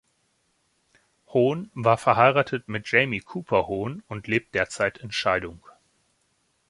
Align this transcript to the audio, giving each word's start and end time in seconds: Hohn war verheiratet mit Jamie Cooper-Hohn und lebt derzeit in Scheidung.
Hohn 1.27 1.69
war 1.75 1.95
verheiratet 1.95 2.67
mit 2.67 2.91
Jamie 2.91 3.19
Cooper-Hohn 3.19 4.01
und 4.07 4.25
lebt 4.25 4.55
derzeit 4.55 4.97
in 4.97 5.11
Scheidung. 5.11 5.61